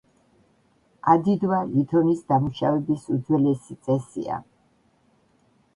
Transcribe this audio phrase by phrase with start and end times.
[1.13, 4.43] ადიდვა ლითონის დამუშავების უძველესი წესია.